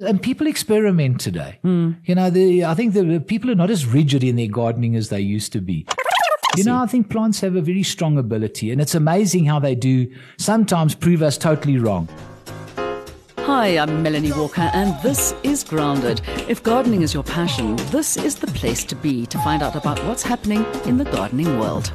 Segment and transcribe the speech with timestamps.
[0.00, 1.58] And people experiment today.
[1.64, 5.08] You know, the, I think the people are not as rigid in their gardening as
[5.08, 5.86] they used to be.
[6.56, 9.74] You know, I think plants have a very strong ability, and it's amazing how they
[9.74, 12.08] do sometimes prove us totally wrong.
[13.38, 16.20] Hi, I'm Melanie Walker, and this is Grounded.
[16.48, 19.98] If gardening is your passion, this is the place to be to find out about
[20.04, 21.92] what's happening in the gardening world.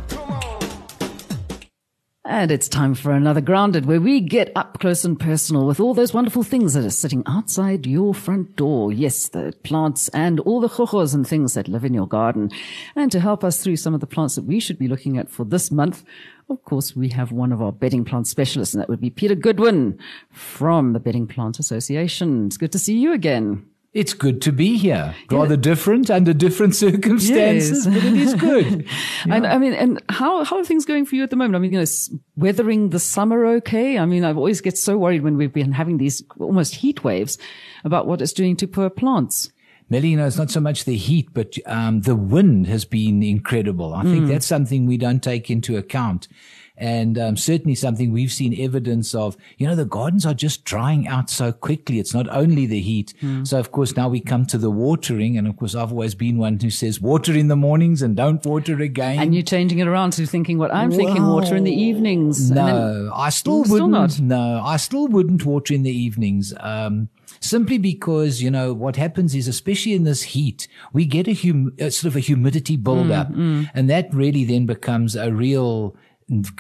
[2.25, 5.93] And it's time for another Grounded, where we get up close and personal with all
[5.93, 8.93] those wonderful things that are sitting outside your front door.
[8.93, 12.49] Yes, the plants and all the chojos and things that live in your garden.
[12.95, 15.29] And to help us through some of the plants that we should be looking at
[15.29, 16.05] for this month,
[16.49, 19.35] of course, we have one of our bedding plant specialists, and that would be Peter
[19.35, 19.99] Goodwin
[20.31, 22.45] from the Bedding Plant Association.
[22.45, 23.65] It's good to see you again.
[23.93, 25.13] It's good to be here.
[25.29, 27.93] Rather different under different circumstances, Yes.
[27.95, 28.88] but it is good.
[29.29, 31.55] And I mean, and how, how are things going for you at the moment?
[31.55, 33.98] I mean, you know, weathering the summer okay?
[33.99, 37.37] I mean, I always get so worried when we've been having these almost heat waves
[37.84, 39.51] about what it's doing to poor plants.
[39.89, 43.21] Melly, you know, it's not so much the heat, but um, the wind has been
[43.21, 43.93] incredible.
[43.93, 46.27] I think that's something we don't take into account.
[46.76, 49.38] And um, certainly something we've seen evidence of.
[49.60, 51.99] You know, the gardens are just drying out so quickly.
[51.99, 53.13] It's not only the heat.
[53.43, 55.38] So, of course, now we come to the watering.
[55.38, 58.43] And of course, I've always been one who says water in the mornings and don't
[58.46, 59.20] water again.
[59.20, 62.49] And you're changing it around to thinking what I'm thinking, water in the evenings.
[62.49, 63.91] And then- No, I still Still wouldn't.
[63.91, 64.19] not?
[64.19, 66.53] No, I still wouldn't water in the evenings.
[66.59, 67.09] Um,
[67.40, 71.74] simply because you know what happens is, especially in this heat, we get a, hum-
[71.80, 75.96] sort of a humidity buildup, Mm, and that really then becomes a real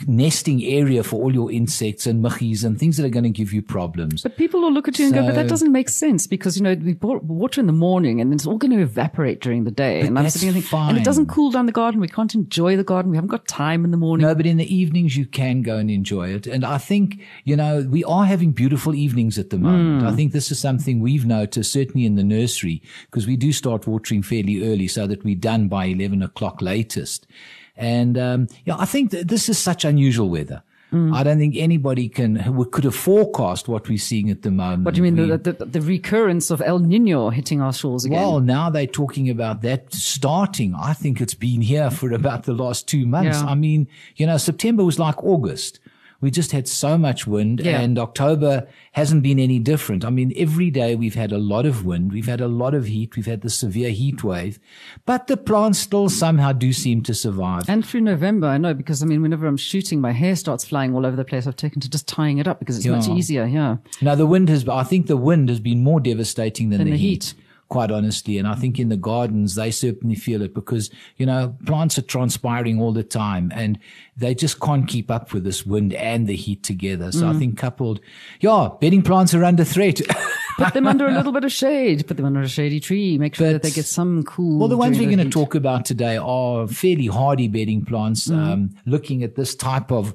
[0.07, 3.53] nesting area for all your insects and muggies and things that are going to give
[3.53, 4.23] you problems.
[4.23, 6.63] But people will look at you and go, but that doesn't make sense because, you
[6.63, 9.71] know, we bought water in the morning and it's all going to evaporate during the
[9.71, 10.01] day.
[10.01, 12.01] and I'm sitting and thinking, and it doesn't cool down the garden.
[12.01, 13.11] We can't enjoy the garden.
[13.11, 14.27] We haven't got time in the morning.
[14.27, 16.47] No, but in the evenings you can go and enjoy it.
[16.47, 20.01] And I think, you know, we are having beautiful evenings at the moment.
[20.01, 20.07] Hmm.
[20.07, 23.87] I think this is something we've noticed, certainly in the nursery, because we do start
[23.87, 27.27] watering fairly early so that we're done by 11 o'clock latest.
[27.75, 30.63] And, um, yeah, I think that this is such unusual weather.
[30.95, 34.83] I don't think anybody can, who could have forecast what we're seeing at the moment.
[34.85, 35.15] What do you mean?
[35.27, 38.19] We- The, the, the recurrence of El Nino hitting our shores again?
[38.21, 40.75] well, now they're talking about that starting.
[40.75, 43.41] I think it's been here for about the last two months.
[43.41, 43.47] Yeah.
[43.49, 43.87] I mean,
[44.17, 45.79] you know, September was like August.
[46.23, 47.81] We just had so much wind Yeah.
[47.81, 50.05] and October hasn't been any different.
[50.05, 52.13] I mean, every day we've had a lot of wind.
[52.13, 53.15] We've had a lot of heat.
[53.17, 54.57] We've had the severe heat wave,
[55.05, 57.63] but the plants still somehow do seem to survive.
[57.67, 60.95] And through November, I know because I mean, whenever I'm shooting, my hair starts flying
[60.95, 61.45] all over the place.
[61.45, 63.45] I've taken to just tying it up because it's much easier.
[63.45, 63.77] Yeah.
[64.01, 66.91] Now the wind has, I think the wind has been more devastating than, Than the,
[66.93, 67.42] the heat, heat.
[67.69, 68.37] Quite honestly.
[68.37, 72.03] And I think in the gardens, they certainly feel it because, you know, plants are
[72.03, 73.79] transpiring all the time and
[74.15, 77.11] they just can't keep up with this wind and the heat together.
[77.11, 77.35] So Mm.
[77.35, 77.99] I think coupled,
[78.41, 80.01] yeah, bedding plants are under threat.
[80.57, 82.05] Put them under a little bit of shade.
[82.07, 83.17] Put them under a shady tree.
[83.17, 84.59] Make sure that they get some cool.
[84.59, 88.37] Well, the ones we're going to talk about today are fairly hardy bedding plants, Mm.
[88.37, 90.13] um, looking at this type of,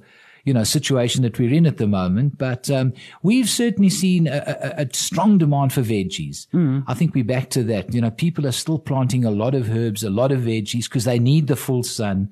[0.49, 2.39] you know, situation that we're in at the moment.
[2.39, 4.43] But um, we've certainly seen a,
[4.79, 6.47] a, a strong demand for veggies.
[6.55, 6.85] Mm.
[6.87, 7.93] I think we're back to that.
[7.93, 11.05] You know, people are still planting a lot of herbs, a lot of veggies because
[11.05, 12.31] they need the full sun.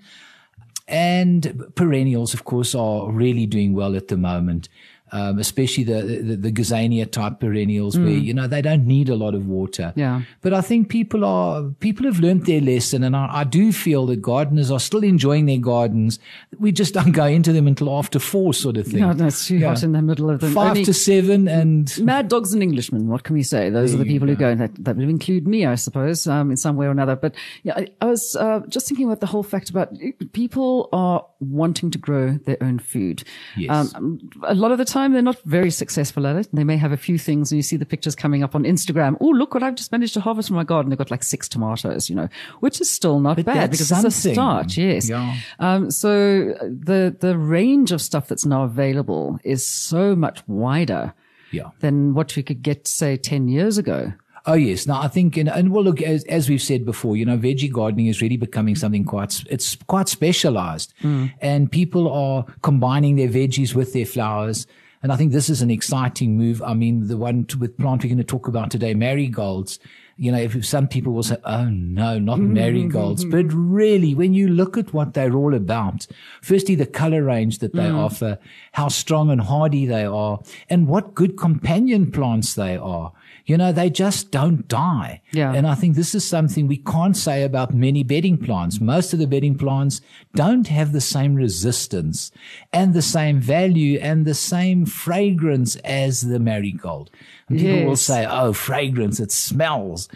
[0.88, 4.70] And perennials, of course, are really doing well at the moment.
[5.12, 9.14] Um, especially the, the, the gazania type perennials where, you know, they don't need a
[9.14, 9.92] lot of water.
[9.94, 10.22] Yeah.
[10.40, 14.04] But I think people are, people have learned their lesson and I, I do feel
[14.06, 16.18] that gardeners are still enjoying their gardens.
[16.58, 18.98] We just don't go into them until after four sort of thing.
[19.02, 19.68] No, no, it's too Yeah.
[19.68, 23.06] hot in the middle of the Five only- to seven and Mad dogs and Englishmen.
[23.06, 23.70] What can we say?
[23.70, 24.56] Those are the people who go.
[24.56, 27.14] That, that would include me, I suppose, um, in some way or another.
[27.14, 29.92] But yeah, I, I was uh, just thinking about the whole fact about
[30.32, 33.22] people are wanting to grow their own food.
[33.56, 33.94] Yes.
[33.94, 36.48] Um, a lot of the time, they're not very successful at it.
[36.52, 39.16] They may have a few things, and you see the pictures coming up on Instagram.
[39.20, 40.90] Oh, look what I've just managed to harvest from my garden.
[40.90, 42.28] They've got like six tomatoes, you know,
[42.60, 44.76] which is still not bad that's because it's a start.
[44.76, 45.08] Yes.
[45.08, 45.36] Yeah.
[45.58, 51.14] Um, so the the range of stuff that's now available is so much wider
[51.50, 51.70] yeah.
[51.80, 54.12] than what we could get, say, 10 years ago.
[54.48, 57.24] Oh yes, now I think, and, and well, look, as, as we've said before, you
[57.24, 60.94] know, veggie gardening is really becoming something quite, it's quite specialized,
[61.40, 64.68] and people are combining their veggies with their flowers.
[65.06, 66.60] And I think this is an exciting move.
[66.62, 69.78] I mean, the one to, with plant we're going to talk about today, marigolds.
[70.16, 73.30] You know, if some people will say, "Oh no, not mm-hmm, marigolds," mm-hmm.
[73.30, 76.08] but really, when you look at what they're all about,
[76.42, 77.94] firstly the color range that they mm.
[77.94, 78.40] offer,
[78.72, 83.12] how strong and hardy they are, and what good companion plants they are.
[83.46, 85.22] You know, they just don't die.
[85.32, 85.52] Yeah.
[85.54, 88.80] And I think this is something we can't say about many bedding plants.
[88.80, 90.00] Most of the bedding plants
[90.34, 92.32] don't have the same resistance
[92.72, 97.10] and the same value and the same fragrance as the marigold.
[97.48, 100.08] And people will say, oh, fragrance, it smells.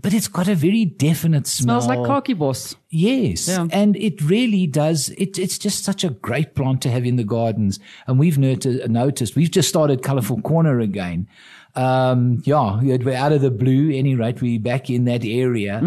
[0.00, 1.80] But it's got a very definite smell.
[1.80, 2.76] Smells like khakibos.
[2.90, 3.48] Yes.
[3.48, 3.66] Yeah.
[3.72, 5.08] And it really does.
[5.16, 7.80] It, it's just such a great plant to have in the gardens.
[8.06, 11.26] And we've noti- noticed, we've just started Colorful Corner again.
[11.76, 13.90] Um, yeah, we're out of the blue.
[13.90, 15.78] Any rate, we're back in that area.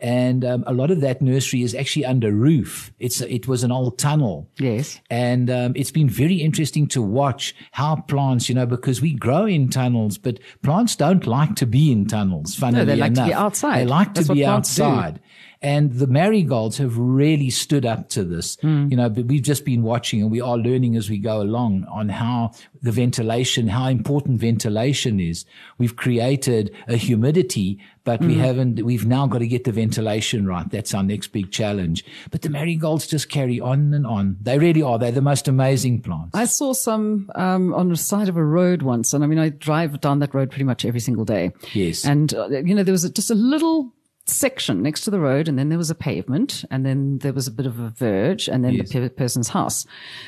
[0.00, 2.92] And um, a lot of that nursery is actually under roof.
[2.98, 4.48] It's, it was an old tunnel.
[4.58, 5.00] Yes.
[5.10, 9.46] And um, it's been very interesting to watch how plants, you know, because we grow
[9.46, 12.54] in tunnels, but plants don't like to be in tunnels.
[12.54, 13.80] Funnily they like to be outside.
[13.80, 14.76] They like That's to be plants
[15.14, 15.20] do.
[15.60, 18.56] And the marigolds have really stood up to this.
[18.60, 18.86] Hmm.
[18.90, 21.84] You know, but we've just been watching and we are learning as we go along
[21.90, 25.44] on how the ventilation, how important ventilation is.
[25.78, 28.28] We've created a humidity, but Hmm.
[28.28, 30.70] we haven't, we've now got to get the ventilation right.
[30.70, 32.04] That's our next big challenge.
[32.30, 34.36] But the marigolds just carry on and on.
[34.40, 34.96] They really are.
[34.98, 36.36] They're the most amazing plants.
[36.36, 39.48] I saw some um, on the side of a road once, and I mean, I
[39.48, 41.50] drive down that road pretty much every single day.
[41.74, 42.04] Yes.
[42.04, 43.92] And, uh, you know, there was a, just a little
[44.30, 47.46] section next to the road, and then there was a pavement, and then there was
[47.46, 48.90] a bit of a verge, and then Yes.
[48.90, 49.86] the pe- person's house.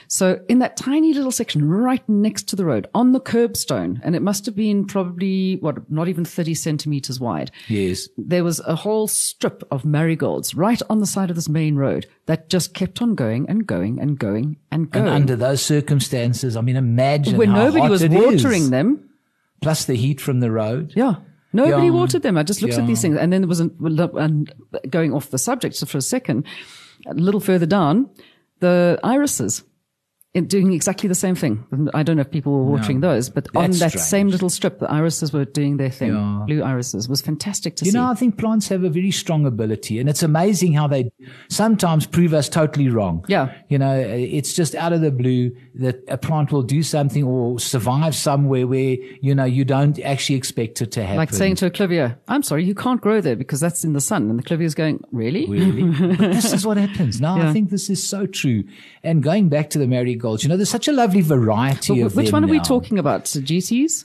[0.08, 4.14] So in that tiny little section right next to the road, on the curbstone, and
[4.16, 7.50] it must have been probably, what, not even 30 centimeters wide.
[7.68, 8.08] yes.
[8.16, 12.06] There was a whole strip of marigolds right on the side of this main road
[12.26, 15.06] that just kept on going and going and going and going.
[15.06, 18.70] And under those circumstances, I mean, imagine when how nobody hot was it watering is.
[18.70, 19.08] them.
[19.62, 20.92] plus the heat from the road.
[20.96, 21.16] Yeah.
[21.52, 21.92] Nobody Yeah.
[21.92, 22.36] watered them.
[22.36, 23.16] I just looked at these things.
[23.16, 23.70] And then there was an,
[24.16, 24.52] and
[24.88, 26.46] going off the subject for a second,
[27.06, 28.08] a little further down,
[28.60, 29.64] the irises.
[30.32, 31.64] In doing exactly the same thing.
[31.92, 33.96] I don't know if people were watering those, but on that strange.
[33.96, 36.14] same little strip, the irises were doing their thing.
[36.14, 36.44] Yeah.
[36.46, 37.98] Blue irises was fantastic to You see.
[37.98, 41.10] You know, I think plants have a very strong ability, and it's amazing how they
[41.48, 43.24] sometimes prove us totally wrong.
[43.26, 43.52] Yeah.
[43.68, 47.58] You know, it's just out of the blue that a plant will do something or
[47.58, 51.16] survive somewhere where, you know, you don't actually expect it to happen.
[51.16, 54.00] like saying to a clivia, I'm sorry, you can't grow there because that's in the
[54.00, 54.30] sun.
[54.30, 55.46] And the clivia is going, really?
[55.46, 55.90] Really?
[56.16, 57.20] this is what happens.
[57.30, 57.50] No, Yeah.
[57.50, 58.62] I think this is so true.
[59.02, 59.86] And going back to the
[60.42, 63.26] you know, there's such a lovely variety Wh- of Which one are we talking about?
[63.26, 64.04] So GCs?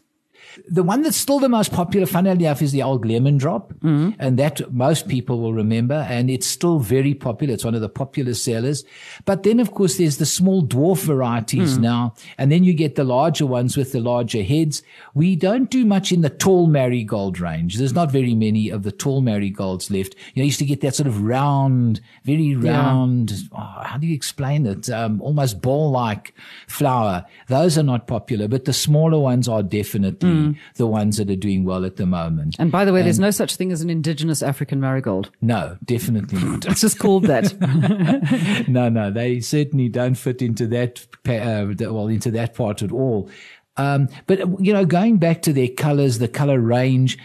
[0.68, 3.74] The one that's still the most popular, funnily enough, is the old lemon drop.
[3.76, 4.12] Mm-hmm.
[4.20, 6.06] And that most people will remember.
[6.10, 7.54] And it's still very popular.
[7.54, 8.84] It's one of the popular sellers.
[9.26, 12.14] But then, of course, there's the small dwarf varieties now.
[12.38, 14.84] And then you get the larger ones with the larger heads.
[15.14, 17.78] We don't do much in the tall marigold range.
[17.78, 20.16] There's not very many of the tall marigolds left.
[20.34, 24.08] You know, you used to get that sort of round, very round, oh, how do
[24.08, 24.90] you explain it?
[24.90, 26.34] Um, almost ball-like
[26.68, 27.26] flower.
[27.48, 30.45] Those are not popular, but the smaller ones are definitely Mm.
[30.76, 32.56] The ones that are doing well at the moment.
[32.60, 35.32] And by the way, there's no such thing as an indigenous African marigold.
[35.42, 36.66] No, definitely not.
[36.76, 37.54] It's just called that.
[38.68, 43.30] no, no, they certainly don't fit into that, uh, well, into that part at all.
[43.78, 47.18] Um, but you know, going back to their colors, the color range,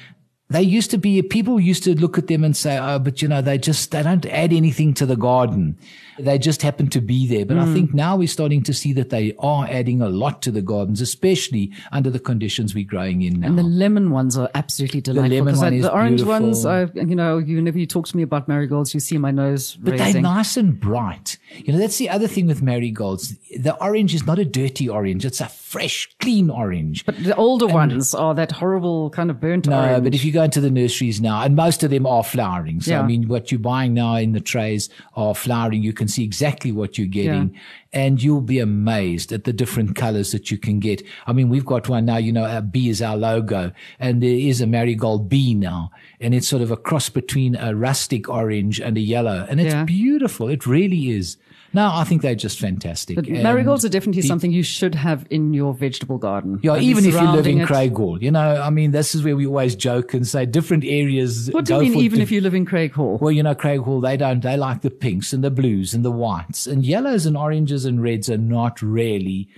[0.49, 3.29] they used to be, people used to look at them and say, oh, but you
[3.29, 5.79] know, they just, they don't add anything to the garden.
[6.23, 7.45] They just happen to be there.
[7.45, 7.75] But I hmm.
[7.75, 11.01] think now we're starting to see that they are adding a lot to the gardens,
[11.01, 13.49] especially under the conditions we're growing in now.
[13.49, 15.39] And the lemon ones are absolutely delightful.
[15.39, 16.47] lemon 'cause one I- is the orange beautiful.
[16.47, 19.31] ones, I, you know, you, whenever you talk to me about marigolds, you see my
[19.31, 21.39] nose But they're nice and bright.
[21.65, 23.35] You know, that's the other thing with marigolds.
[23.59, 25.25] The orange is not a dirty orange.
[25.25, 27.05] It's a fresh, clean orange.
[27.05, 30.05] But the older ones are that horrible kind of burnt No, orange.
[30.05, 32.81] but if you go into the nurseries now, and most of them are flowering.
[32.81, 35.83] So, I mean, what you're buying now in the trays are flowering.
[35.83, 37.55] You can see exactly what you're getting.
[37.93, 41.03] And you'll be amazed at the different colors that you can get.
[41.27, 44.23] I mean, we've got one now, you know, uh, our bee is our logo and
[44.23, 45.91] there is a marigold bee now
[46.21, 49.75] and it's sort of a cross between a rustic orange and a yellow and it's
[49.75, 49.85] Yeah.
[49.85, 50.49] beautiful.
[50.49, 51.37] It really is.
[51.73, 53.15] No, I think they're just fantastic.
[53.17, 56.59] But And marigolds are definitely the- something you should have in your vegetable garden.
[56.63, 59.37] Yeah, even if you live in it- Craighall, you know, I mean, this is where
[59.37, 61.49] we always joke and say different areas.
[61.53, 63.21] What do you mean, even di- if you live in Craighall?
[63.21, 66.11] Well, you know, Craighall, they don't, they like the pinks and the blues and the
[66.11, 69.49] whites and yellows and oranges and reds are not really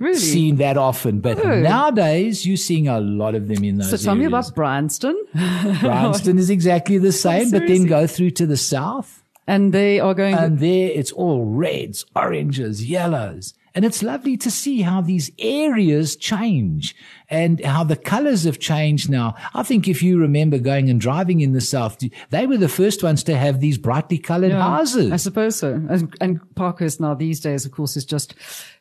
[0.00, 0.16] Really?
[0.18, 1.20] seen that often.
[1.20, 1.60] But Oh.
[1.60, 5.14] nowadays, you're seeing a lot of them in those so tell me about Bryanston.
[5.80, 10.14] Bryanston is exactly the same, but then go through to the south And they are
[10.14, 13.54] going, and there it's all reds, oranges, yellows.
[13.74, 16.94] And it's lovely to see how these areas change
[17.28, 19.36] and how the colors have changed now.
[19.54, 23.02] I think if you remember going and driving in the south, they were the first
[23.02, 25.12] ones to have these brightly colored houses.
[25.12, 25.74] I suppose so.
[25.74, 28.34] And, and Parkhurst now these days, of course, is just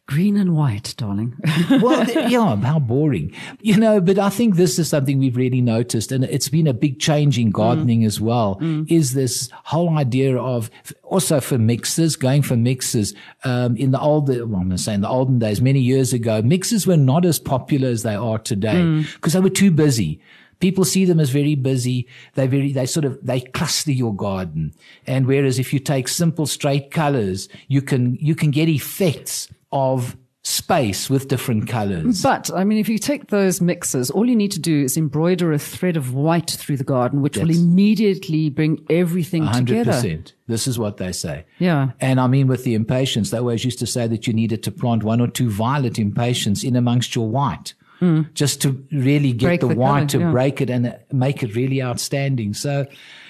[0.09, 1.35] green and white, darling.
[1.69, 3.31] well, yeah, how boring.
[3.61, 6.73] You know, but I think this is something we've really noticed, and it's been a
[6.73, 8.07] big change in gardening mm.
[8.07, 8.91] as well, mm.
[8.91, 10.71] is this whole idea of
[11.03, 13.13] also for mixers, going for mixers.
[13.43, 16.11] Um, in the old, well, I'm going to say in the olden days, many years
[16.11, 19.33] ago, mixers were not as popular as they are today because mm.
[19.33, 20.19] they were too busy.
[20.59, 22.07] People see them as very busy.
[22.35, 24.73] They very, they sort of, they cluster your garden.
[25.07, 30.17] And whereas if you take simple straight colors, you can, you can get effects of
[30.41, 32.23] space with different colors.
[32.23, 35.51] But I mean, if you take those mixes, all you need to do is embroider
[35.51, 39.65] a thread of white through the garden, which That's will immediately bring everything 100%.
[39.67, 40.23] together.
[40.47, 41.45] This is what they say.
[41.59, 41.91] Yeah.
[41.99, 44.71] And I mean, with the impatiens, they always used to say that you needed to
[44.71, 47.73] plant one or two violet impatiens in amongst your white.
[48.01, 48.33] Mm.
[48.33, 50.31] Just to really get break the, the color, to yeah.
[50.31, 52.53] break it and make it really outstanding.
[52.53, 52.87] So,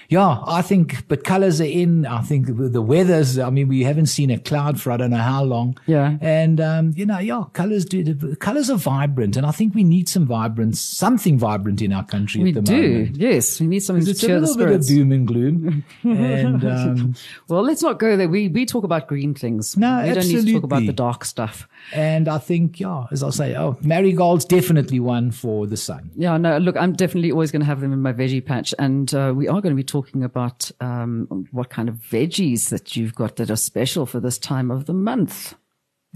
[0.09, 2.07] yeah, I think, but colors are in.
[2.07, 5.17] I think the weather's, I mean, we haven't seen a cloud for I don't know
[5.17, 5.77] how long.
[5.85, 6.17] Yeah.
[6.19, 9.37] And, um, you know, yeah, colors do, the colors are vibrant.
[9.37, 12.61] And I think we need some vibrance, something vibrant in our country we at the
[12.61, 12.81] do.
[12.81, 13.17] moment.
[13.17, 13.61] Yes.
[13.61, 14.87] We need something to cheer the spirits.
[14.87, 15.85] Bit of doom and gloom.
[16.03, 17.15] and, um,
[17.47, 18.27] well, let's not go there.
[18.27, 19.77] We, we talk about green things.
[19.77, 20.33] No, we absolutely.
[20.33, 21.67] don't need to talk about the dark stuff.
[21.93, 26.09] And I think, yeah, as I'll say, oh, marigolds definitely one for the sun.
[26.15, 28.73] Yeah, no, look, I'm definitely always going to have them in my veggie patch.
[28.79, 32.95] And uh, we are going to be talking about um, what kind of veggies that
[32.95, 35.55] you've got that are special for this time of the month.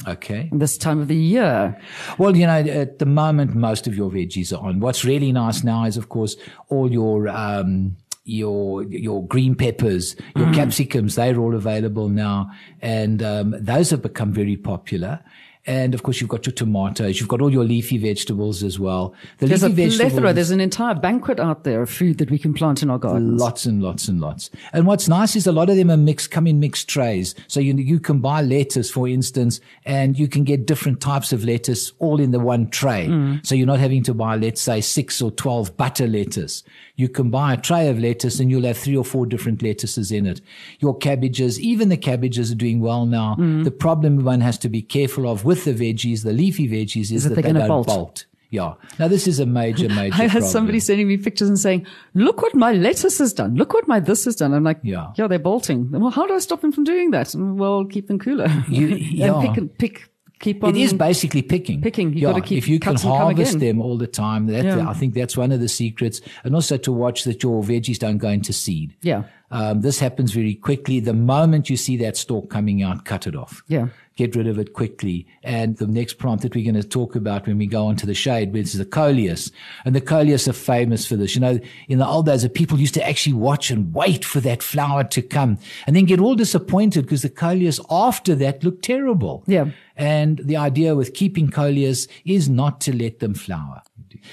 [0.08, 0.50] Okay.
[0.52, 1.80] This time of the year.
[2.18, 4.80] Well, you know, at the moment, most of your veggies are on.
[4.80, 6.36] What's really nice now is, of course,
[6.70, 10.56] all your, um, your your green peppers, your mm.
[10.56, 12.50] capsicums, they're all available now,
[12.82, 15.24] and um, those have become very popular.
[15.65, 17.20] And of course, you've got your tomatoes.
[17.20, 19.15] You've got all your leafy vegetables as well.
[19.38, 20.34] The There's leafy a plethora.
[20.34, 23.39] There's an entire banquet out there of food that we can plant in our gardens.
[23.39, 24.50] Lots and lots and lots.
[24.74, 27.34] And what's nice is a lot of them are mixed, come in mixed trays.
[27.48, 31.46] So you, you can buy lettuce, for instance, and you can get different types of
[31.46, 33.08] lettuce all in the one tray.
[33.08, 33.46] Mm.
[33.46, 36.63] So you're not having to buy, let's say, six or 12 butter lettuce.
[36.96, 40.12] You can buy a tray of lettuce and you'll have three or four different lettuces
[40.12, 40.42] in it.
[40.80, 43.36] Your cabbages, even the cabbages are doing well now.
[43.40, 43.64] Mm.
[43.64, 47.12] The problem one has to be careful of with the veggies, the leafy veggies, is,
[47.12, 47.88] is that, that they don't bolt.
[47.88, 48.26] bolt.
[48.52, 48.76] Yeah.
[49.00, 50.14] Now this is a major, major.
[50.14, 50.52] I had problem.
[50.52, 53.56] somebody sending me pictures and saying, "Look what my lettuce has done.
[53.56, 56.36] Look what my this has done." I'm like, "Yeah, yeah, they're bolting." Well, how do
[56.36, 57.34] I stop them from doing that?
[57.36, 58.48] Well, keep them cooler.
[58.68, 59.42] You, yeah.
[59.42, 60.12] and pick, pick
[60.44, 60.70] keep on.
[60.76, 61.82] It is basically picking.
[61.82, 62.14] Picking.
[62.14, 64.90] You yeah, keep if you can harvest them all the time, that, yeah.
[64.90, 66.22] I think that's one of the secrets.
[66.44, 68.96] And also to watch that your veggies don't go into seed.
[69.02, 69.24] Yeah.
[69.52, 71.00] Um, this happens very quickly.
[71.00, 73.62] The moment you see that stalk coming out, cut it off.
[73.68, 73.90] Yeah.
[74.16, 75.28] Get rid of it quickly.
[75.44, 78.14] And the next plant that we're going to talk about when we go onto the
[78.14, 79.52] shade, which is the coleus.
[79.86, 81.36] And the coleus are famous for this.
[81.36, 84.40] You know, in the old days, the people used to actually watch and wait for
[84.40, 88.84] that flower to come and then get all disappointed because the coleus after that looked
[88.84, 89.44] terrible.
[89.46, 89.72] Yeah.
[89.96, 93.84] And the idea with keeping coleus is not to let them flower.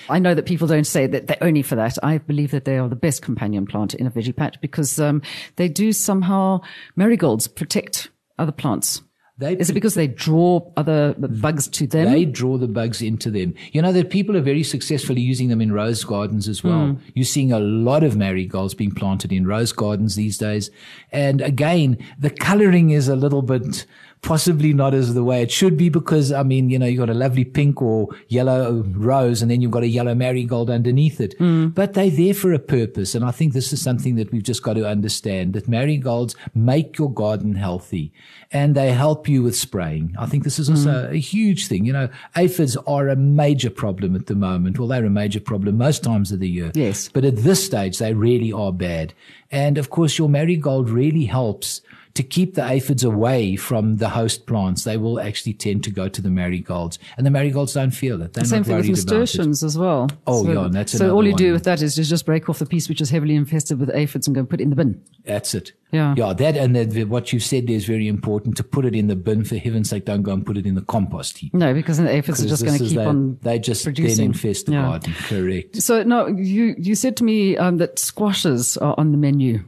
[0.09, 1.99] I know that people don't say that they're only for that.
[2.03, 5.23] I believe that they are the best companion plant in a veggie patch because um,
[5.57, 6.61] they do somehow
[6.97, 9.03] marigolds protect other plants.
[9.41, 12.13] They, Is it because they draw other bugs to them?
[12.13, 13.55] They draw the bugs into them.
[13.73, 16.75] You know that people are very successfully using them in rose gardens as well.
[16.75, 17.01] Mm.
[17.15, 20.71] You're seeing a lot of marigolds being planted in rose gardens these days.
[21.11, 23.87] And again, the coloring is a little bit
[24.23, 27.11] possibly not as the way it should be because I mean, you know, you've got
[27.11, 31.39] a lovely pink or yellow rose and then you've got a yellow marigold underneath it.
[31.39, 31.75] Mm.
[31.75, 33.15] But they're there for a purpose.
[33.15, 36.99] And I think this is something that we've just got to understand that marigolds make
[36.99, 38.13] your garden healthy
[38.53, 40.15] and they help you with spraying.
[40.19, 41.13] I think this is also mm.
[41.13, 41.85] a huge thing.
[41.85, 44.79] You know, aphids are a major problem at the moment.
[44.79, 46.73] Well, they're a major problem most times of the year.
[46.75, 47.09] Yes.
[47.09, 49.15] But at this stage, they really are bad.
[49.51, 51.81] And of course, your marigold really helps
[52.15, 56.09] to keep the aphids away from the host plants, they will actually tend to go
[56.09, 58.33] to the marigolds, and the marigolds don't feel it.
[58.33, 60.09] They're Same thing with nasturtiums as well.
[60.27, 61.39] Oh so, yeah, and that's so all you one.
[61.39, 64.27] do with that is just break off the piece which is heavily infested with aphids
[64.27, 65.03] and go put it in the bin.
[65.25, 65.73] That's it.
[65.93, 66.33] Yeah, yeah.
[66.33, 69.17] That and that, what you said there is very important to put it in the
[69.17, 69.45] bin.
[69.45, 71.55] For heaven's sake, don't go and put it in the compost heap.
[71.55, 73.39] No, because the aphids are just going to keep they, on.
[73.43, 74.17] They just producing.
[74.17, 74.83] then infest the yeah.
[74.83, 75.15] garden.
[75.15, 75.83] Correct.
[75.83, 79.65] So no, you you said to me um, that squashes are on the menu.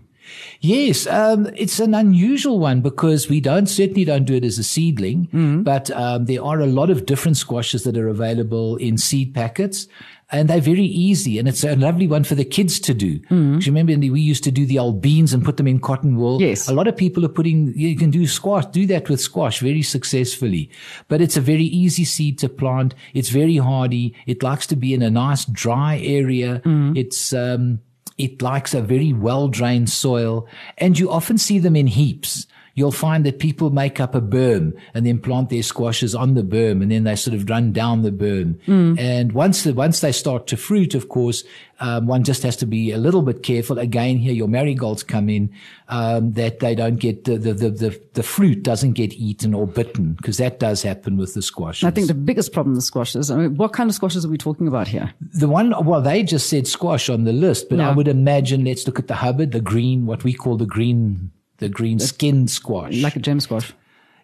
[0.60, 4.64] Yes, um, it's an unusual one because we don't certainly don't do it as a
[4.64, 5.62] seedling, mm-hmm.
[5.62, 9.88] but um, there are a lot of different squashes that are available in seed packets.
[10.32, 13.18] and they're very easy and it's a lovely one for the kids to do.
[13.20, 13.58] Mm-hmm.
[13.58, 16.16] Do you remember we used to do the old beans and put them in cotton
[16.16, 16.40] wool?
[16.40, 16.68] Yes.
[16.68, 19.82] A lot of people are putting, you can do squash, do that with squash very
[19.82, 20.70] successfully,
[21.08, 22.94] but it's a very easy seed to plant.
[23.12, 24.14] It's very hardy.
[24.26, 26.62] It likes to be in a nice dry area.
[26.64, 26.96] Mm-hmm.
[26.96, 27.80] It's, um,
[28.22, 30.46] it likes a very well drained soil
[30.78, 34.72] and you often see them in heaps you'll find that people make up a berm
[34.94, 38.02] and then plant their squashes on the berm and then they sort of run down
[38.02, 38.58] the berm.
[38.98, 41.44] And once the, once they start to fruit, of course,
[41.80, 43.78] um, one just has to be a little bit careful.
[43.78, 45.52] Again, here your marigolds come in,
[45.88, 49.66] um, that they don't get the, the, the, the, the fruit doesn't get eaten or
[49.66, 51.84] bitten because that does happen with the squashes.
[51.84, 54.38] I think the biggest problem with squashes, I mean, what kind of squashes are we
[54.38, 55.12] talking about here?
[55.34, 58.86] The one, well, they just said squash on the list, but I would imagine, let's
[58.86, 63.00] look at the Hubbard, the green, what we call the green, the green skin squash.
[63.02, 63.72] Like a gem squash.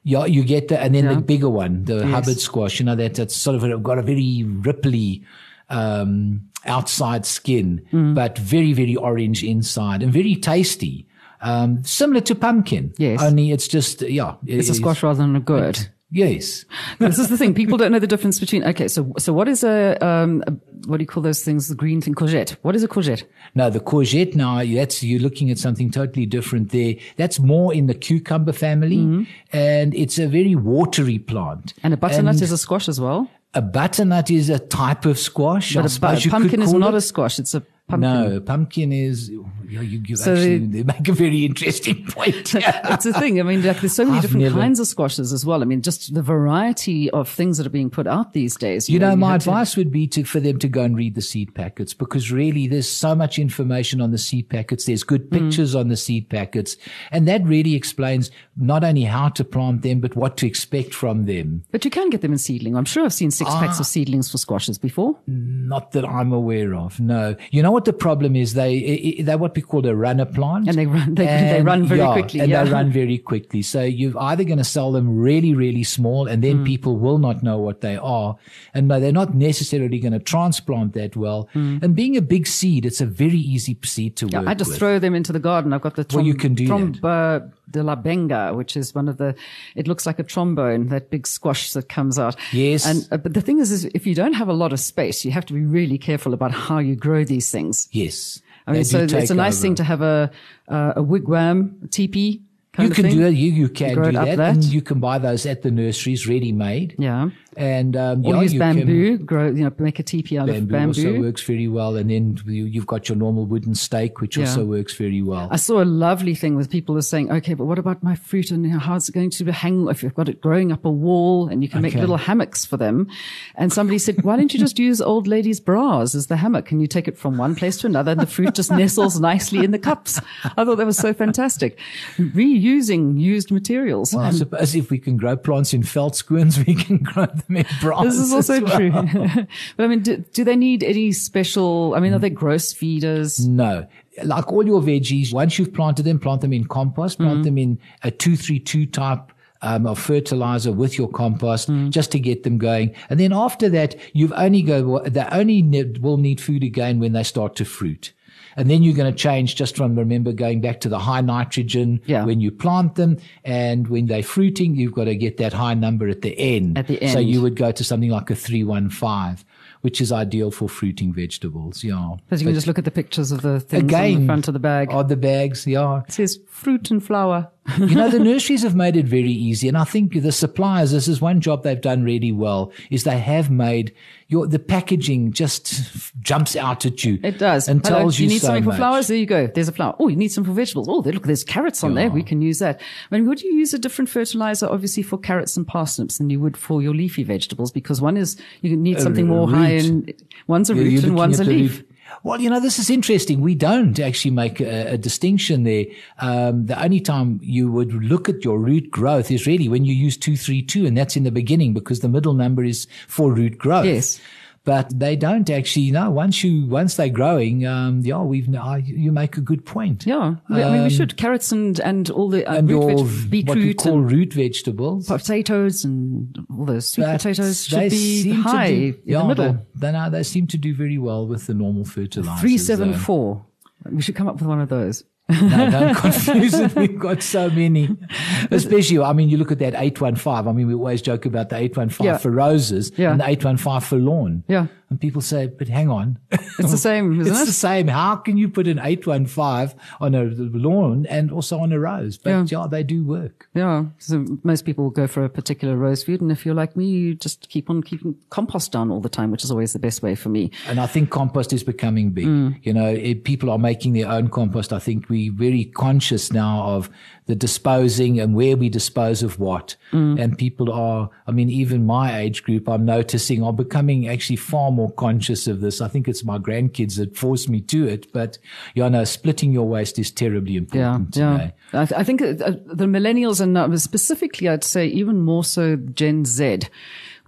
[0.04, 1.14] Yeah, you get that, and then Yeah.
[1.14, 4.44] the bigger one, the Hubbard squash, you know, that, that's sort of got a very
[4.46, 5.22] ripply,
[5.70, 8.14] um, outside skin, Mm.
[8.14, 11.06] but very, very orange inside and very tasty.
[11.40, 12.92] Um, similar to pumpkin.
[12.98, 13.22] Yes.
[13.22, 14.34] Only it's just, yeah.
[14.46, 15.88] It's a squash rather than a gourd.
[16.10, 16.64] Yes.
[16.98, 17.52] this is the thing.
[17.54, 20.52] People don't know the difference between, okay, so, so what is a, um, a,
[20.86, 21.68] what do you call those things?
[21.68, 22.52] The green thing, courgette.
[22.62, 23.24] What is a courgette?
[23.54, 26.94] No, the courgette now, that's, you're looking at something totally different there.
[27.16, 29.22] That's more in the cucumber family Mm-hmm.
[29.52, 31.74] and it's a very watery plant.
[31.82, 33.28] And a butternut And is a squash as well.
[33.54, 35.74] a butternut is a type of squash.
[35.74, 36.98] But a, suppose bu- pumpkin is not it.
[36.98, 37.38] a squash.
[37.38, 38.00] It's a pumpkin.
[38.00, 39.28] No, pumpkin is.
[39.30, 39.46] You,
[39.82, 42.54] you, you So actually the- they make a very interesting point.
[42.54, 43.38] It's a thing.
[43.40, 45.60] I mean, like, there's so many I've different never- kinds of squashes as well.
[45.62, 48.88] I mean, just the variety of things that are being put out these days.
[48.88, 51.14] You know, my have to- advice would be to for them to go and read
[51.14, 54.84] the seed packets because really there's so much information on the seed packets.
[54.86, 55.38] There's good Mm.
[55.38, 56.76] pictures on the seed packets,
[57.10, 61.26] and that really explains not only how to plant them but what to expect from
[61.26, 61.62] them.
[61.70, 62.76] But you can get them in seedling.
[62.76, 63.60] I'm sure I've seen six Ah.
[63.60, 65.16] packs of seedlings for squashes before.
[65.26, 66.98] Not that I'm aware of.
[67.00, 68.54] No, you know what the problem is?
[68.54, 72.00] They they're what we call a runner plant, And they run- they- they run very
[72.00, 72.64] yeah, quickly, and yeah.
[72.64, 73.62] they run very quickly.
[73.62, 76.64] So you're either going to sell them really, really small, and then hmm.
[76.64, 78.36] people will not know what they are,
[78.74, 81.48] and they're not necessarily going to transplant that well.
[81.52, 81.78] Hmm.
[81.82, 84.28] And being a big seed, it's a very easy seed to.
[84.28, 84.78] Yeah, work I just with.
[84.78, 85.72] throw them into the garden.
[85.72, 86.72] I've got the Well, you can do that.
[86.72, 89.34] tromba d'Albenga, which is one of the.
[89.74, 92.36] It looks like a trombone, that big squash that comes out.
[92.52, 92.86] Yes.
[92.86, 95.24] And uh, but the thing is, is if you don't have a lot of space,
[95.24, 97.88] you have to be really careful about how you grow these things.
[97.92, 99.62] yes, I mean, so it's a nice over.
[99.62, 100.30] thing to have a
[100.68, 102.42] uh, a wigwam, a teepee.
[102.72, 103.30] Kind You can do it.
[103.30, 104.54] You, you can grow do that, that.
[104.54, 106.94] and you can buy those at the nurseries ready made.
[106.98, 107.30] Yeah.
[107.58, 110.46] And um, Or yeah, use you can- bamboo, grow, you know, make a teepee out
[110.46, 111.20] bamboo, of also bamboo.
[111.22, 111.96] works very well.
[111.96, 114.44] And then you, you've got your normal wooden stake, which Yeah.
[114.46, 115.48] also works very well.
[115.50, 118.52] I saw a lovely thing with people are saying, okay, but what about my fruit
[118.52, 121.48] and how is it going to hang if you've got it growing up a wall
[121.48, 123.08] and you can make little hammocks for them?
[123.56, 126.80] And somebody said, why don't you just use old ladies' bras as the hammock and
[126.80, 129.72] you take it from one place to another and the fruit just nestles nicely in
[129.72, 130.20] the cups.
[130.44, 131.76] I thought that was so fantastic.
[132.18, 134.14] Reusing used materials.
[134.14, 137.66] Well, I suppose if we can grow plants in veldskoens, we can grow them in
[137.80, 138.16] bronze.
[138.16, 138.76] This is also well.
[138.76, 138.90] true.
[139.76, 143.46] but I mean, do, do they need any special, I mean, are they gross feeders?
[143.46, 143.86] No.
[144.24, 147.78] Like all your veggies, once you've planted them, plant them in compost, plant them in
[148.02, 149.32] a 232 type
[149.62, 152.94] um, of fertilizer with your compost just to get them going.
[153.10, 155.62] And then after that, you've only go, they only
[156.00, 158.12] will need food again when they start to fruit.
[158.58, 162.00] And then you're going to change just from, remember, going back to the high nitrogen
[162.06, 162.24] Yeah.
[162.24, 163.16] when you plant them.
[163.44, 166.76] And when they're fruiting, you've got to get that high number at the end.
[166.76, 167.12] At the end.
[167.12, 169.46] So you would go to something like a 315,
[169.82, 171.84] which is ideal for fruiting vegetables.
[171.84, 172.16] Yeah.
[172.26, 174.48] Because you can just look at the pictures of the things on Again, the front
[174.48, 174.90] of the bag.
[174.90, 176.02] Are the bags, yeah.
[176.08, 177.50] It says fruit and flour.
[177.76, 179.68] You know, the nurseries have made it very easy.
[179.68, 183.18] And I think the suppliers, this is one job they've done really well, is they
[183.18, 183.94] have made
[184.28, 187.18] your, the packaging just jumps out at you.
[187.22, 187.68] It does.
[187.68, 189.08] And Hello, tells you, you need so something for flowers?
[189.08, 189.46] There you go.
[189.46, 189.96] There's a flower.
[189.98, 190.88] Oh, you need some for vegetables.
[190.88, 192.10] Oh, look, there's carrots on there.
[192.10, 192.80] We can use that.
[193.10, 196.40] I mean, would you use a different fertilizer, obviously, for carrots and parsnips than you
[196.40, 197.72] would for your leafy vegetables?
[197.72, 199.84] Because one is, you need something a more high root.
[199.84, 200.14] in,
[200.46, 201.82] one's a root and one's a leaf.
[202.22, 203.40] Well, you know, this is interesting.
[203.40, 205.86] We don't actually make a, a distinction there.
[206.18, 209.94] Um, the only time you would look at your root growth is really when you
[209.94, 213.86] use 232, and that's in the beginning because the middle number is for root growth.
[213.86, 214.20] Yes.
[214.68, 216.10] But they don't actually know.
[216.10, 220.06] Once you, once they're growing, um, yeah, we've, uh, you make a good point.
[220.06, 220.36] Yeah.
[220.50, 221.16] We- I mean, we Um, should.
[221.16, 225.06] Carrots and, and all the uh, And root veg- what we call root vegetables.
[225.06, 229.52] potatoes and all those sweet That potatoes should be high do- in yeah, the middle.
[229.74, 232.40] They, they, they seem to do very well with the normal fertilizers.
[232.40, 233.44] Three seven four.
[233.86, 233.90] uh.
[233.90, 235.04] We should come up with one of those.
[235.28, 236.74] No, don't confuse it.
[236.74, 237.94] We've got so many.
[238.50, 240.48] Especially, I mean, you look at that 815.
[240.48, 242.16] I mean, we always joke about the 815 Yeah.
[242.18, 243.10] for roses Yeah.
[243.12, 244.44] and the 815 for lawn.
[244.48, 244.66] Yeah.
[244.90, 246.18] And people say, but hang on.
[246.60, 247.46] It's the same, isn't it's it?
[247.46, 247.86] the same.
[247.86, 252.18] How can you put an 815 on a lawn and also on a rose?
[252.18, 252.66] But yeah, Yeah.
[252.68, 253.48] they do work.
[253.54, 253.84] Yeah.
[253.98, 256.20] So most people will go for a particular rose food.
[256.20, 259.30] And if you're like me, you just keep on keeping compost down all the time,
[259.30, 260.50] which is always the best way for me.
[260.66, 262.26] And I think compost is becoming big.
[262.26, 262.58] Mm.
[262.64, 264.72] You know, people are making their own compost.
[264.72, 266.90] I think we're very conscious now of
[267.28, 269.76] the disposing and where we dispose of what.
[269.92, 274.70] And people are, I mean, even my age group, I'm noticing are becoming actually far
[274.72, 275.80] more conscious of this.
[275.80, 278.38] I think it's my grandkids that force me to it, but
[278.74, 281.32] you know, splitting your waste is terribly important Yeah.
[281.38, 281.54] today.
[281.72, 285.76] I, th- I think uh, uh, the millennials and specifically, I'd say even more so
[285.76, 286.60] Gen Z,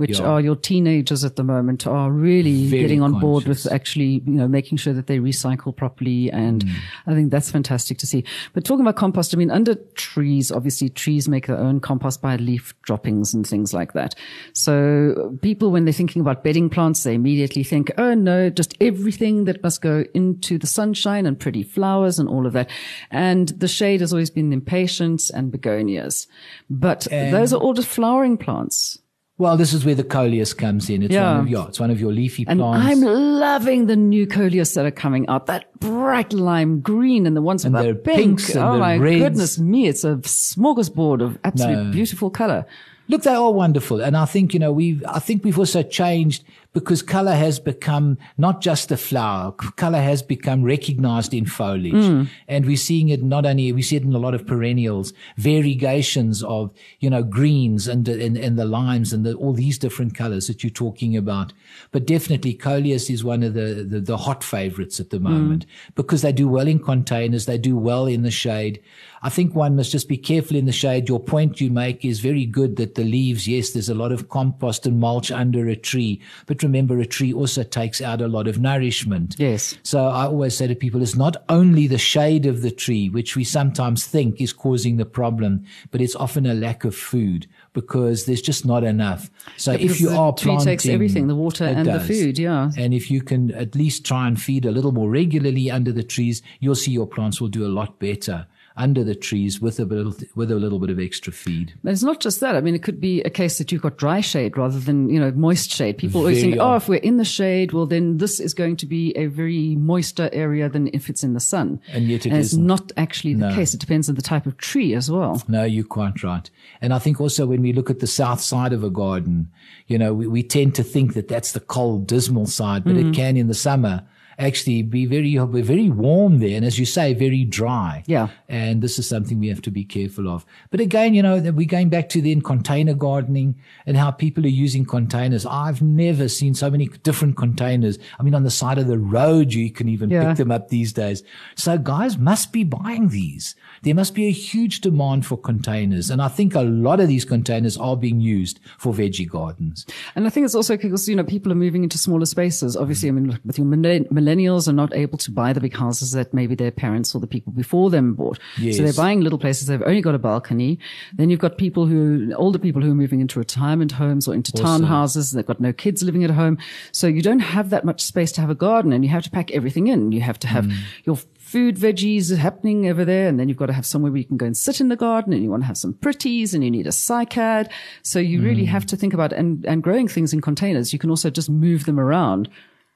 [0.01, 0.27] which Yeah.
[0.27, 4.33] are your teenagers at the moment, are really Very getting on board with actually, you
[4.33, 6.31] know, making sure that they recycle properly.
[6.33, 6.71] And Mm.
[7.07, 8.25] I think that's fantastic to see.
[8.55, 12.37] But talking about compost, I mean, under trees, obviously trees make their own compost by
[12.37, 14.15] leaf droppings and things like that.
[14.55, 19.45] So people, when they're thinking about bedding plants, they immediately think, oh no, just everything
[19.45, 22.71] that must go into the sunshine and pretty flowers and all of that.
[23.11, 26.27] And the shade has always been impatiens and begonias.
[26.71, 28.99] But those are all just flowering plants.
[29.41, 31.03] Well, this is where the coleus comes in.
[31.03, 31.33] It's Yeah.
[31.33, 32.87] one of, yeah, it's one of your leafy And plants.
[32.87, 35.47] I'm loving the new coleus that are coming out.
[35.47, 38.17] That bright lime green and the ones with And the the pink.
[38.19, 39.19] pinks and oh my reds.
[39.23, 39.89] goodness me.
[39.89, 41.91] It's a smorgasbord of absolute No.
[41.91, 42.67] beautiful color.
[43.09, 44.03] Look, they are wonderful.
[44.03, 48.17] And I think, you know, we've, I think we've also changed because color has become
[48.39, 49.51] not just a flower.
[49.53, 51.93] Color has become recognized in foliage.
[51.93, 52.25] Hmm.
[52.47, 56.45] And we're seeing it not only, we see it in a lot of perennials, variegations
[56.45, 60.47] of, you know, greens and, and, and the limes and the, all these different colors
[60.47, 61.53] that you're talking about.
[61.91, 65.25] But definitely coleus is one of the, the, the hot favorites at the hmm.
[65.25, 67.47] moment because they do well in containers.
[67.47, 68.81] They do well in the shade.
[69.23, 71.09] I think one must just be careful in the shade.
[71.09, 74.31] Your point you make is very good that the leaves, yes, there's a lot of
[74.31, 76.23] compost and mulch under a tree.
[76.47, 79.37] But remember, a tree also takes out a lot of nourishment.
[79.39, 79.77] Yes.
[79.83, 83.37] So I always say to people, it's not only the shade of the tree, which
[83.37, 88.27] we sometimes think is causing the problem, but it's often a lack of food because
[88.27, 89.31] there's just not enough.
[89.57, 92.71] So if you are tree planting, takes everything, the water and the food, yeah.
[92.77, 96.03] And if you can at least try and feed a little more regularly under the
[96.03, 99.85] trees, you'll see your plants will do a lot better under the trees with a
[99.85, 101.75] little, with a little bit of extra feed.
[101.83, 102.55] But it's not just that.
[102.55, 105.19] I mean, it could be a case that you've got dry shade rather than, you
[105.21, 105.99] know, moist shade.
[105.99, 108.87] People always think, oh, if we're in the shade, well, then this is going to
[108.87, 111.81] be a very moister area than if it's in the sun.
[111.93, 112.67] And yet it it's isn't.
[112.67, 113.55] not actually the No.
[113.55, 113.75] case.
[113.75, 115.43] It depends on the type of tree as well.
[115.49, 116.49] No, you're quite right.
[116.81, 119.51] And I think also when we look at the south side of a garden,
[119.89, 123.11] you know, we, we tend to think that that's the cold, dismal side, but Mm.
[123.11, 124.05] it can in the summer
[124.41, 126.57] actually be very, be very warm there.
[126.57, 128.03] And as you say, very dry.
[128.07, 128.29] Yeah.
[128.49, 130.45] And this is something we have to be careful of.
[130.71, 134.49] But again, you know, we're going back to then container gardening and how people are
[134.49, 135.45] using containers.
[135.47, 137.99] I've never seen so many different containers.
[138.19, 140.29] I mean, on the side of the road, you can even Yeah.
[140.29, 141.23] pick them up these days.
[141.55, 143.55] So guys must be buying these.
[143.83, 146.11] There must be a huge demand for containers.
[146.11, 149.87] And I think a lot of these containers are being used for veggie gardens.
[150.17, 152.77] And I think it's also because, you know, people are moving into smaller spaces.
[152.77, 156.13] Obviously, I mean, with your millen- millennials are not able to buy the big houses
[156.13, 158.39] that maybe their parents or the people before them bought.
[158.59, 158.77] Yes.
[158.77, 159.67] So they're buying little places.
[159.67, 160.79] They've only got a balcony.
[161.15, 164.53] Then you've got people who, older people who are moving into retirement homes or into
[164.53, 164.85] Also.
[164.85, 165.35] townhouses.
[165.35, 166.59] They've got no kids living at home.
[166.93, 169.31] So you don't have that much space to have a garden and you have to
[169.31, 170.13] pack everything in.
[170.13, 170.77] You have to have mm.
[171.05, 173.29] your food veggies happening over there.
[173.29, 174.97] And then you've got to have somewhere where you can go and sit in the
[174.97, 177.71] garden and you want to have some pretties and you need a cycad.
[178.03, 178.69] So you really mm.
[178.69, 180.93] have to think about and, and growing things in containers.
[180.93, 182.49] You can also just move them around.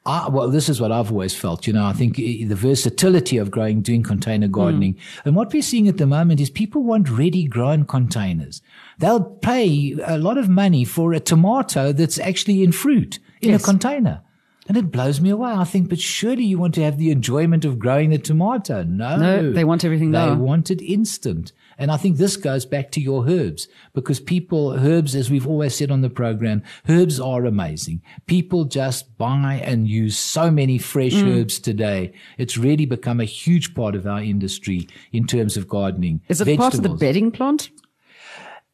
[0.06, 1.66] I, well, this is what I've always felt.
[1.66, 4.52] You know, I think the versatility of growing, doing container hmm.
[4.52, 4.98] gardening.
[5.24, 8.60] And what we're seeing at the moment is people want ready grown containers.
[8.98, 13.62] They'll pay a lot of money for a tomato that's actually in fruit in Yes.
[13.62, 14.20] a container.
[14.66, 15.52] And it blows me away.
[15.52, 18.82] I think, but surely you want to have the enjoyment of growing the tomato.
[18.82, 19.16] No.
[19.16, 20.34] No, they want everything They now.
[20.36, 21.52] want it instant.
[21.78, 25.74] And I think this goes back to your herbs because people, herbs, as we've always
[25.74, 28.02] said on the program, herbs are amazing.
[28.26, 31.40] People just buy and use so many fresh Mm.
[31.40, 32.12] herbs today.
[32.38, 36.20] It's really become a huge part of our industry in terms of gardening.
[36.28, 37.70] Is it part of the bedding plant?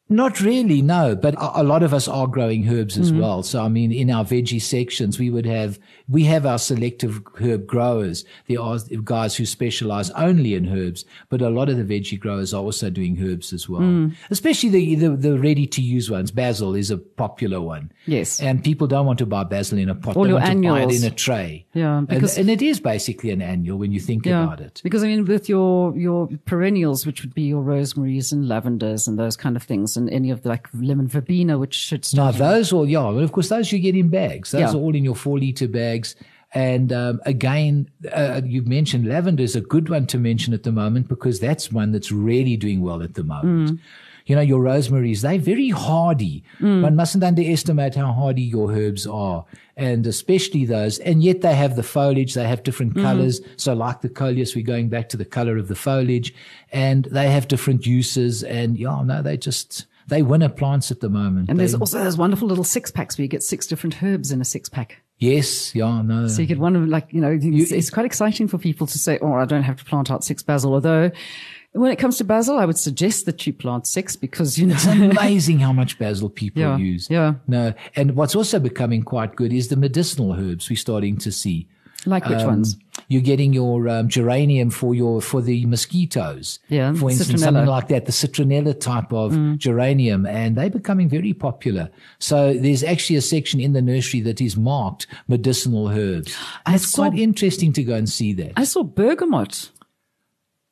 [0.09, 1.15] Not really, no.
[1.15, 3.03] But a, lot of us are growing herbs Mm-hmm.
[3.03, 3.43] as well.
[3.43, 5.79] So I mean, in our veggie sections, we would have
[6.11, 8.25] we have our selective herb growers.
[8.47, 12.53] There are guys who specialize only in herbs, but a lot of the veggie growers
[12.53, 13.81] are also doing herbs as well.
[13.81, 14.13] Mm.
[14.29, 16.31] Especially the the, the ready to use ones.
[16.31, 17.91] Basil is a popular one.
[18.05, 18.41] Yes.
[18.41, 20.17] and people don't want to buy basil in a pot.
[20.17, 21.03] All they your want to buy it annuals.
[21.03, 21.65] in a tray.
[21.73, 24.81] Yeah, and, because- and it is basically an annual when you think about it.
[24.83, 29.17] Because I mean, with your your perennials, which would be your rosemaries and lavenders and
[29.17, 32.35] those kind of things, and any of the like lemon verbena, which should Now start.
[32.37, 34.51] those all, yeah, well, of course, those you get in bags.
[34.51, 34.71] Those Yeah.
[34.71, 35.67] are all in your four liter
[36.01, 36.15] bags.
[36.53, 40.71] And um, again, uh, you mentioned lavender is a good one to mention at the
[40.71, 43.79] moment because that's one that's really doing well at the moment.
[44.25, 46.43] You know, your rosemaries, they're very hardy.
[46.59, 50.99] One mustn't underestimate how hardy your herbs are, and especially those.
[50.99, 53.41] And yet they have the foliage, they have different colors.
[53.57, 56.33] So, like the coleus, we're going back to the color of the foliage,
[56.71, 58.43] and they have different uses.
[58.43, 61.49] And yeah, no, they just, they win at plants at the moment.
[61.49, 64.39] and there's also those wonderful little six packs where you get six different herbs in
[64.39, 65.01] a six pack.
[65.21, 66.27] Yes, yeah, no.
[66.27, 69.19] So you one of like, you know, it's, it's quite exciting for people to say,
[69.21, 70.73] oh, I don't have to plant out six basil.
[70.73, 71.11] Although
[71.73, 74.73] when it comes to basil, I would suggest that you plant six because, you know,
[74.73, 77.07] It's amazing how much basil people Yeah, use.
[77.07, 77.35] yeah.
[77.47, 81.67] No, and what's also becoming quite good is the medicinal herbs we're starting to see.
[82.05, 82.77] Like which Um, ones?
[83.07, 86.59] You're getting your um, geranium for your for the mosquitoes.
[86.69, 87.43] Yeah, for instance, citronella.
[87.43, 89.57] something like that, the citronella type of Mm.
[89.57, 91.89] geranium, and they're becoming very popular.
[92.19, 96.33] So there's actually a section in the nursery that is marked medicinal herbs.
[96.65, 98.53] And it's saw- quite interesting to go and see that.
[98.55, 99.69] I saw bergamot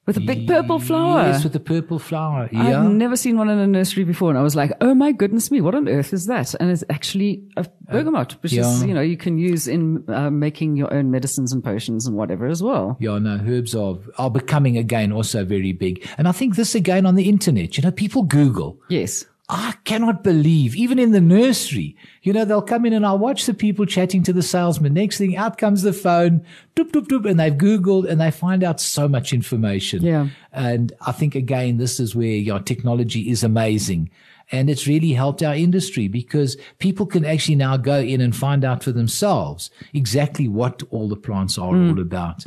[0.10, 1.28] with a big purple flower.
[1.28, 2.50] Yes, with the purple flower.
[2.52, 2.82] Yeah.
[2.82, 4.30] I've never seen one in a nursery before.
[4.30, 6.56] And I was like, oh my goodness me, what on earth is that?
[6.60, 10.78] And it's actually a bergamot, which is, you know, you can use in uh, making
[10.78, 12.98] your own medicines and potions and whatever as well.
[13.00, 16.08] Yeah, no, herbs are, are becoming again also very big.
[16.18, 18.80] And I think this again on the internet, you know, people Google.
[18.90, 19.26] Yes.
[19.52, 23.48] I cannot believe, even in the nursery, you know, they'll come in and I'll watch
[23.48, 24.94] the people chatting to the salesman.
[24.94, 28.64] Next thing, out comes the phone, doop, doop, doop, and they've Googled and they find
[28.64, 30.04] out so much information.
[30.04, 30.28] Yeah.
[30.54, 34.12] And I think again, this is where your technology is amazing.
[34.52, 38.66] And it's really helped our industry because people can actually now go in and find
[38.66, 42.46] out for themselves exactly what all the plants are all about.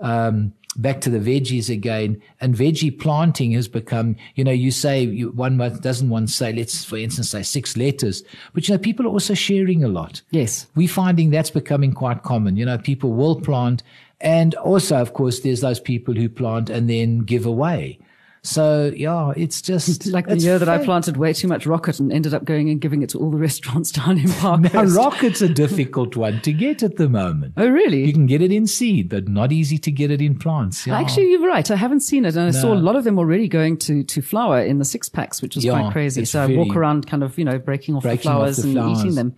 [0.00, 5.02] Um, back to the veggies again, and veggie planting has become, you know, you say
[5.02, 8.22] you, one month doesn't one say, let's for instance say six letters,
[8.54, 10.22] but you know, people are also sharing a lot.
[10.30, 10.66] Yes.
[10.74, 12.56] We're finding that's becoming quite common.
[12.56, 13.82] You know, people will plant.
[14.20, 17.98] And also, of course, there's those people who plant and then give away.
[18.44, 22.12] So yeah, it's just Like the year that I planted way too much rocket and
[22.12, 24.74] ended up going and giving it to all the restaurants down in Parkhurst.
[24.74, 27.54] Now, rocket's a difficult one to get at the moment.
[27.56, 28.04] oh, really?
[28.04, 30.86] You can get it in seed, but not easy to get it in plants.
[30.86, 30.98] Yeah.
[30.98, 31.70] Actually, you're right.
[31.70, 34.20] I haven't seen it, and I saw a lot of them already going to to
[34.20, 36.24] flower in the six packs, which was Yeah, quite crazy.
[36.24, 38.62] So I walk around, kind of, you know, breaking off Breaking the off flowers the
[38.64, 39.00] and flowers.
[39.00, 39.36] eating them.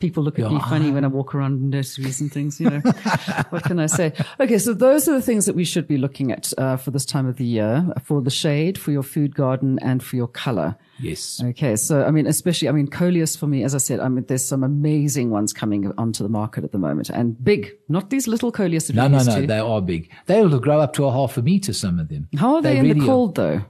[0.00, 2.58] People look at me funny when I walk around nurseries and things.
[2.58, 2.80] You know,
[3.50, 4.12] what can I say?
[4.40, 7.04] Okay, so those are the things that we should be looking at uh, for this
[7.04, 10.76] time of the year: for the shade, for your food garden, and for your color.
[10.98, 11.42] yes.
[11.44, 14.24] Okay, so I mean, especially, I mean, coleus for me, as I said, I mean,
[14.26, 18.26] there's some amazing ones coming onto the market at the moment, and big, not these
[18.26, 19.40] little coleus that No, no, no.
[19.40, 19.46] to.
[19.46, 20.10] They are big.
[20.26, 21.74] They will grow up to a half a meter.
[21.74, 22.28] Some of them.
[22.38, 23.08] How are they, in really the are.
[23.08, 23.62] cold, though?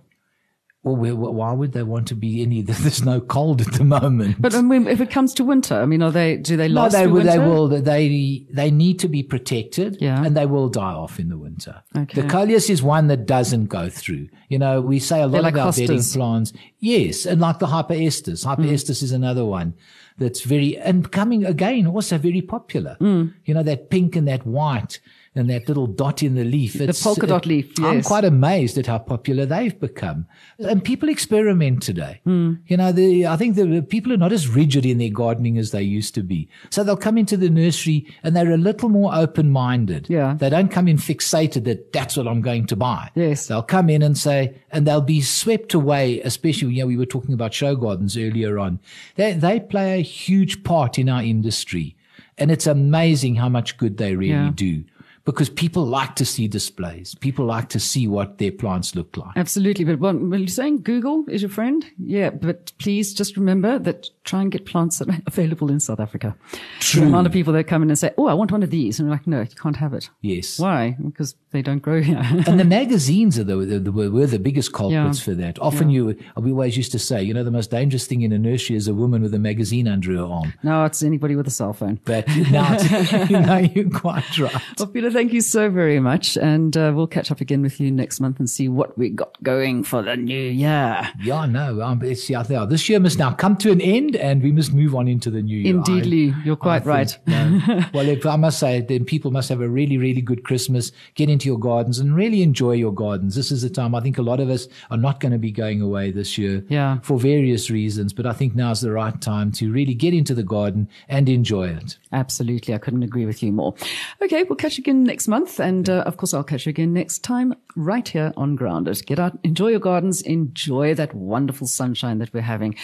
[0.82, 2.62] Well, why would they want to be any?
[2.62, 4.40] There's no cold at the moment.
[4.40, 6.38] But I mean, if it comes to winter, I mean, are they?
[6.38, 7.22] Do they no, last they through will.
[7.24, 7.68] They will.
[7.68, 9.98] They they need to be protected.
[10.00, 10.24] Yeah.
[10.24, 11.82] and they will die off in the winter.
[11.94, 12.22] Okay.
[12.22, 14.28] The coleus is one that doesn't go through.
[14.48, 15.86] You know, we say a lot like our hostas.
[15.86, 16.52] bedding plants.
[16.78, 18.44] Yes, and like the hypoestes.
[18.44, 18.56] Mm.
[18.56, 19.74] Hypoestes is another one
[20.16, 22.96] that's very and becoming again also very popular.
[23.00, 23.34] Mm.
[23.44, 24.98] You know that pink and that white.
[25.40, 26.74] And that little dot in the leaf.
[26.74, 27.86] The polka dot leaf, Yes.
[27.86, 30.26] I'm quite amazed at how popular they've become.
[30.58, 32.20] And people experiment today.
[32.24, 32.54] Hmm.
[32.66, 35.70] You know, the, I think the people are not as rigid in their gardening as
[35.70, 36.48] they used to be.
[36.68, 40.06] So they'll come into the nursery and they're a little more open minded.
[40.10, 40.34] Yeah.
[40.38, 43.10] They don't come in fixated that that's what I'm going to buy.
[43.14, 43.46] Yes.
[43.46, 47.06] They'll come in and say, and they'll be swept away, especially, you know, we were
[47.06, 48.78] talking about show gardens earlier on.
[49.16, 51.96] They, they play a huge part in our industry.
[52.38, 54.52] And it's amazing how much good they really Yeah.
[54.54, 54.84] do
[55.24, 57.14] because people like to see displays.
[57.16, 59.36] People like to see what their plants look like.
[59.36, 59.84] Absolutely.
[59.84, 64.08] But what when you're saying Google is your friend, yeah, but please just remember that
[64.24, 66.36] try and get plants that are available in South Africa.
[66.80, 67.02] True.
[67.02, 68.98] The amount of people that come in and say, "Oh, I want one of these,"
[68.98, 70.58] and we're like, "No, you can't have it." Yes.
[70.58, 70.96] Why?
[71.04, 72.18] Because they don't grow here.
[72.46, 75.24] and the magazines are the, the, the were the biggest culprits Yeah.
[75.24, 75.58] for that.
[75.60, 78.38] Often you, we always used to say, you know, the most dangerous thing in a
[78.38, 80.54] nursery is a woman with a magazine under her arm.
[80.62, 81.98] now it's anybody with a cell phone.
[82.04, 82.78] But now,
[83.28, 84.54] you know, you're quite right.
[84.78, 86.36] Well, Peter, thank you so very much.
[86.36, 89.40] And uh, we'll catch up again with you next month and see what we got
[89.42, 91.08] going for the new year.
[91.22, 94.52] Yeah, no, um, it's, yeah, this year must now come to an end and we
[94.52, 95.74] must move on into the new year.
[95.76, 97.82] Indeedly, I- you're quite I think, no.
[97.94, 101.28] well, if I must say, then people must have a really, really good Christmas, get
[101.28, 103.34] into your gardens and really enjoy your gardens.
[103.34, 105.50] This is the time I think a lot of us are not going to be
[105.52, 106.98] going away this year Yeah.
[107.02, 110.42] for various reasons, but I think now's the right time to really get into the
[110.42, 111.98] garden and enjoy it.
[112.12, 112.74] Absolutely.
[112.74, 113.74] I couldn't agree with you more.
[114.22, 115.60] Okay, we'll catch you again next month.
[115.60, 119.06] And uh, of course, I'll catch you again next time right here on Grounded.
[119.06, 122.74] Get out, enjoy your gardens, enjoy that wonderful sunshine that we're having.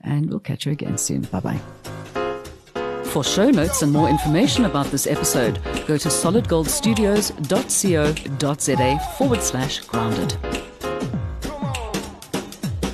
[0.00, 1.22] And we'll catch you again soon.
[1.22, 1.60] Bye bye.
[3.04, 10.36] For show notes and more information about this episode, go to solidgoldstudios.co.za forward slash grounded.